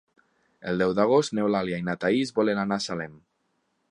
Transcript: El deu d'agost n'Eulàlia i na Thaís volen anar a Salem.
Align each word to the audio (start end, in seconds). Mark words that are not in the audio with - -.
El 0.71 0.79
deu 0.83 0.93
d'agost 0.99 1.35
n'Eulàlia 1.39 1.79
i 1.81 1.85
na 1.89 1.95
Thaís 2.05 2.33
volen 2.39 2.65
anar 2.65 2.81
a 2.81 2.85
Salem. 2.89 3.17